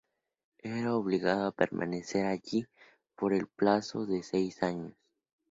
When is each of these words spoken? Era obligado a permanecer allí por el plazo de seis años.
Era 0.63 0.95
obligado 0.95 1.45
a 1.45 1.51
permanecer 1.51 2.25
allí 2.25 2.65
por 3.15 3.35
el 3.35 3.45
plazo 3.45 4.07
de 4.07 4.23
seis 4.23 4.63
años. 4.63 4.95